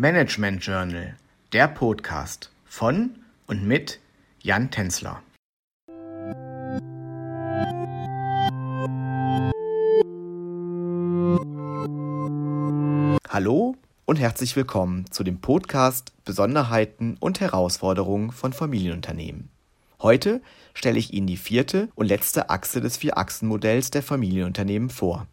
Management 0.00 0.64
Journal, 0.64 1.16
der 1.52 1.66
Podcast 1.66 2.52
von 2.64 3.16
und 3.48 3.66
mit 3.66 3.98
Jan 4.40 4.70
Tänzler. 4.70 5.24
Hallo 13.28 13.74
und 14.04 14.20
herzlich 14.20 14.54
willkommen 14.54 15.10
zu 15.10 15.24
dem 15.24 15.40
Podcast 15.40 16.12
Besonderheiten 16.24 17.16
und 17.18 17.40
Herausforderungen 17.40 18.30
von 18.30 18.52
Familienunternehmen. 18.52 19.48
Heute 20.00 20.40
stelle 20.74 21.00
ich 21.00 21.12
Ihnen 21.12 21.26
die 21.26 21.36
vierte 21.36 21.88
und 21.96 22.06
letzte 22.06 22.50
Achse 22.50 22.80
des 22.80 22.98
Vier-Achsen-Modells 22.98 23.90
der 23.90 24.04
Familienunternehmen 24.04 24.90
vor. 24.90 25.26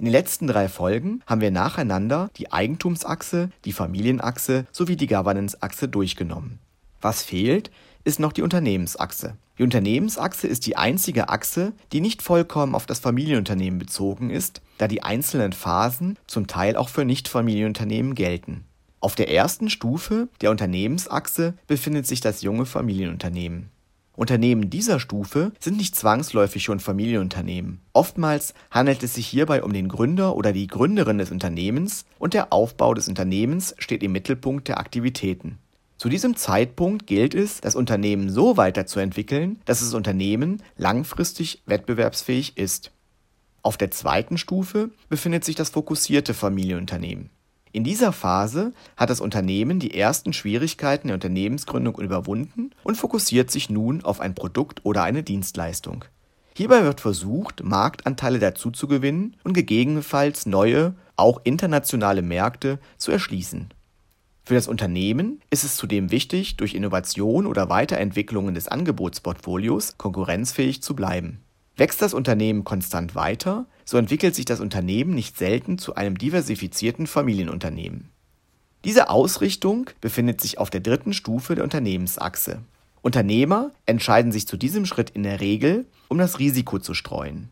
In 0.00 0.06
den 0.06 0.12
letzten 0.12 0.46
drei 0.46 0.70
Folgen 0.70 1.20
haben 1.26 1.42
wir 1.42 1.50
nacheinander 1.50 2.30
die 2.38 2.50
Eigentumsachse, 2.50 3.50
die 3.66 3.74
Familienachse 3.74 4.64
sowie 4.72 4.96
die 4.96 5.06
Governance-Achse 5.06 5.88
durchgenommen. 5.88 6.58
Was 7.02 7.22
fehlt, 7.22 7.70
ist 8.02 8.18
noch 8.18 8.32
die 8.32 8.40
Unternehmensachse. 8.40 9.36
Die 9.58 9.62
Unternehmensachse 9.62 10.46
ist 10.46 10.64
die 10.64 10.74
einzige 10.78 11.28
Achse, 11.28 11.74
die 11.92 12.00
nicht 12.00 12.22
vollkommen 12.22 12.74
auf 12.74 12.86
das 12.86 12.98
Familienunternehmen 12.98 13.78
bezogen 13.78 14.30
ist, 14.30 14.62
da 14.78 14.88
die 14.88 15.02
einzelnen 15.02 15.52
Phasen 15.52 16.18
zum 16.26 16.46
Teil 16.46 16.76
auch 16.76 16.88
für 16.88 17.04
Nicht-Familienunternehmen 17.04 18.14
gelten. 18.14 18.64
Auf 19.00 19.16
der 19.16 19.30
ersten 19.30 19.68
Stufe 19.68 20.28
der 20.40 20.50
Unternehmensachse 20.50 21.52
befindet 21.66 22.06
sich 22.06 22.22
das 22.22 22.40
junge 22.40 22.64
Familienunternehmen. 22.64 23.68
Unternehmen 24.16 24.70
dieser 24.70 25.00
Stufe 25.00 25.52
sind 25.60 25.76
nicht 25.76 25.94
zwangsläufig 25.96 26.62
schon 26.62 26.80
Familienunternehmen. 26.80 27.80
Oftmals 27.92 28.54
handelt 28.70 29.02
es 29.02 29.14
sich 29.14 29.26
hierbei 29.26 29.62
um 29.62 29.72
den 29.72 29.88
Gründer 29.88 30.36
oder 30.36 30.52
die 30.52 30.66
Gründerin 30.66 31.18
des 31.18 31.30
Unternehmens 31.30 32.04
und 32.18 32.34
der 32.34 32.52
Aufbau 32.52 32.92
des 32.94 33.08
Unternehmens 33.08 33.74
steht 33.78 34.02
im 34.02 34.12
Mittelpunkt 34.12 34.68
der 34.68 34.78
Aktivitäten. 34.78 35.58
Zu 35.96 36.08
diesem 36.08 36.34
Zeitpunkt 36.34 37.06
gilt 37.06 37.34
es, 37.34 37.60
das 37.60 37.74
Unternehmen 37.74 38.30
so 38.30 38.56
weiterzuentwickeln, 38.56 39.60
dass 39.66 39.80
das 39.80 39.92
Unternehmen 39.94 40.62
langfristig 40.76 41.62
wettbewerbsfähig 41.66 42.56
ist. 42.56 42.90
Auf 43.62 43.76
der 43.76 43.90
zweiten 43.90 44.38
Stufe 44.38 44.90
befindet 45.10 45.44
sich 45.44 45.56
das 45.56 45.68
fokussierte 45.70 46.32
Familienunternehmen. 46.32 47.28
In 47.72 47.84
dieser 47.84 48.12
Phase 48.12 48.72
hat 48.96 49.10
das 49.10 49.20
Unternehmen 49.20 49.78
die 49.78 49.94
ersten 49.94 50.32
Schwierigkeiten 50.32 51.08
der 51.08 51.14
Unternehmensgründung 51.14 52.00
überwunden 52.00 52.70
und 52.82 52.96
fokussiert 52.96 53.50
sich 53.50 53.70
nun 53.70 54.02
auf 54.02 54.20
ein 54.20 54.34
Produkt 54.34 54.80
oder 54.84 55.04
eine 55.04 55.22
Dienstleistung. 55.22 56.04
Hierbei 56.56 56.82
wird 56.82 57.00
versucht, 57.00 57.62
Marktanteile 57.62 58.40
dazuzugewinnen 58.40 59.36
und 59.44 59.52
gegebenenfalls 59.52 60.46
neue, 60.46 60.94
auch 61.14 61.40
internationale 61.44 62.22
Märkte 62.22 62.80
zu 62.98 63.12
erschließen. 63.12 63.68
Für 64.44 64.54
das 64.54 64.66
Unternehmen 64.66 65.40
ist 65.50 65.62
es 65.62 65.76
zudem 65.76 66.10
wichtig, 66.10 66.56
durch 66.56 66.74
Innovation 66.74 67.46
oder 67.46 67.68
Weiterentwicklungen 67.68 68.54
des 68.54 68.66
Angebotsportfolios 68.66 69.96
konkurrenzfähig 69.96 70.82
zu 70.82 70.96
bleiben. 70.96 71.38
Wächst 71.76 72.02
das 72.02 72.14
Unternehmen 72.14 72.64
konstant 72.64 73.14
weiter, 73.14 73.66
so 73.90 73.98
entwickelt 73.98 74.36
sich 74.36 74.44
das 74.44 74.60
Unternehmen 74.60 75.16
nicht 75.16 75.36
selten 75.36 75.76
zu 75.76 75.96
einem 75.96 76.16
diversifizierten 76.16 77.08
Familienunternehmen. 77.08 78.08
Diese 78.84 79.10
Ausrichtung 79.10 79.90
befindet 80.00 80.40
sich 80.40 80.58
auf 80.58 80.70
der 80.70 80.78
dritten 80.78 81.12
Stufe 81.12 81.56
der 81.56 81.64
Unternehmensachse. 81.64 82.60
Unternehmer 83.02 83.72
entscheiden 83.86 84.30
sich 84.30 84.46
zu 84.46 84.56
diesem 84.56 84.86
Schritt 84.86 85.10
in 85.10 85.24
der 85.24 85.40
Regel, 85.40 85.86
um 86.06 86.18
das 86.18 86.38
Risiko 86.38 86.78
zu 86.78 86.94
streuen. 86.94 87.48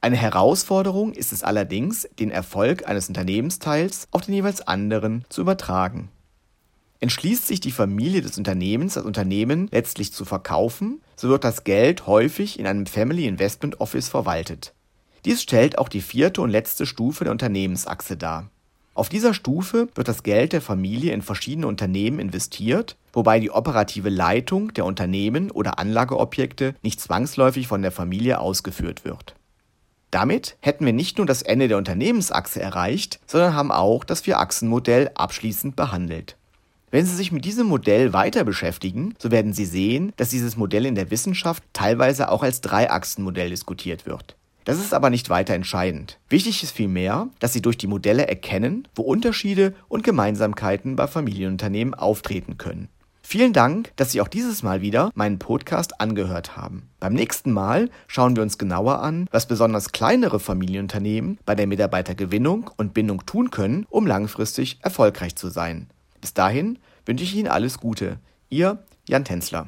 Eine 0.00 0.16
Herausforderung 0.16 1.12
ist 1.12 1.30
es 1.30 1.42
allerdings, 1.42 2.08
den 2.18 2.30
Erfolg 2.30 2.88
eines 2.88 3.08
Unternehmensteils 3.08 4.08
auf 4.12 4.22
den 4.22 4.32
jeweils 4.32 4.66
anderen 4.66 5.26
zu 5.28 5.42
übertragen. 5.42 6.08
Entschließt 7.00 7.46
sich 7.46 7.60
die 7.60 7.70
Familie 7.70 8.22
des 8.22 8.38
Unternehmens, 8.38 8.94
das 8.94 9.04
Unternehmen 9.04 9.68
letztlich 9.70 10.14
zu 10.14 10.24
verkaufen, 10.24 11.02
so 11.16 11.28
wird 11.28 11.44
das 11.44 11.64
Geld 11.64 12.06
häufig 12.06 12.58
in 12.58 12.66
einem 12.66 12.86
Family 12.86 13.26
Investment 13.26 13.78
Office 13.78 14.08
verwaltet. 14.08 14.72
Dies 15.24 15.42
stellt 15.42 15.78
auch 15.78 15.88
die 15.88 16.00
vierte 16.00 16.42
und 16.42 16.50
letzte 16.50 16.84
Stufe 16.84 17.24
der 17.24 17.32
Unternehmensachse 17.32 18.16
dar. 18.16 18.50
Auf 18.94 19.08
dieser 19.08 19.32
Stufe 19.32 19.88
wird 19.94 20.08
das 20.08 20.22
Geld 20.22 20.52
der 20.52 20.60
Familie 20.60 21.12
in 21.12 21.22
verschiedene 21.22 21.66
Unternehmen 21.66 22.18
investiert, 22.18 22.96
wobei 23.12 23.40
die 23.40 23.50
operative 23.50 24.10
Leitung 24.10 24.74
der 24.74 24.84
Unternehmen 24.84 25.50
oder 25.50 25.78
Anlageobjekte 25.78 26.74
nicht 26.82 27.00
zwangsläufig 27.00 27.68
von 27.68 27.80
der 27.80 27.92
Familie 27.92 28.38
ausgeführt 28.38 29.04
wird. 29.04 29.34
Damit 30.10 30.56
hätten 30.60 30.84
wir 30.84 30.92
nicht 30.92 31.16
nur 31.16 31.26
das 31.26 31.40
Ende 31.40 31.68
der 31.68 31.78
Unternehmensachse 31.78 32.60
erreicht, 32.60 33.18
sondern 33.26 33.54
haben 33.54 33.72
auch 33.72 34.04
das 34.04 34.20
Vier-Achsen-Modell 34.20 35.10
abschließend 35.14 35.74
behandelt. 35.74 36.36
Wenn 36.90 37.06
Sie 37.06 37.16
sich 37.16 37.32
mit 37.32 37.46
diesem 37.46 37.68
Modell 37.68 38.12
weiter 38.12 38.44
beschäftigen, 38.44 39.14
so 39.18 39.30
werden 39.30 39.54
Sie 39.54 39.64
sehen, 39.64 40.12
dass 40.18 40.28
dieses 40.28 40.58
Modell 40.58 40.84
in 40.84 40.94
der 40.94 41.10
Wissenschaft 41.10 41.62
teilweise 41.72 42.28
auch 42.28 42.42
als 42.42 42.60
Dreiachsenmodell 42.60 43.48
diskutiert 43.48 44.04
wird. 44.04 44.36
Das 44.64 44.78
ist 44.78 44.94
aber 44.94 45.10
nicht 45.10 45.30
weiter 45.30 45.54
entscheidend. 45.54 46.18
Wichtig 46.28 46.62
ist 46.62 46.72
vielmehr, 46.72 47.28
dass 47.40 47.52
Sie 47.52 47.62
durch 47.62 47.78
die 47.78 47.86
Modelle 47.86 48.26
erkennen, 48.28 48.86
wo 48.94 49.02
Unterschiede 49.02 49.74
und 49.88 50.04
Gemeinsamkeiten 50.04 50.96
bei 50.96 51.06
Familienunternehmen 51.06 51.94
auftreten 51.94 52.58
können. 52.58 52.88
Vielen 53.24 53.52
Dank, 53.52 53.92
dass 53.96 54.12
Sie 54.12 54.20
auch 54.20 54.28
dieses 54.28 54.62
Mal 54.62 54.82
wieder 54.82 55.10
meinen 55.14 55.38
Podcast 55.38 56.00
angehört 56.00 56.56
haben. 56.56 56.88
Beim 57.00 57.14
nächsten 57.14 57.52
Mal 57.52 57.88
schauen 58.06 58.36
wir 58.36 58.42
uns 58.42 58.58
genauer 58.58 59.00
an, 59.00 59.28
was 59.30 59.46
besonders 59.46 59.92
kleinere 59.92 60.40
Familienunternehmen 60.40 61.38
bei 61.46 61.54
der 61.54 61.66
Mitarbeitergewinnung 61.66 62.70
und 62.76 62.94
Bindung 62.94 63.24
tun 63.24 63.50
können, 63.50 63.86
um 63.88 64.06
langfristig 64.06 64.78
erfolgreich 64.82 65.36
zu 65.36 65.48
sein. 65.48 65.88
Bis 66.20 66.34
dahin 66.34 66.78
wünsche 67.06 67.24
ich 67.24 67.34
Ihnen 67.34 67.48
alles 67.48 67.78
Gute. 67.78 68.18
Ihr 68.50 68.84
Jan 69.08 69.24
Tänzler. 69.24 69.66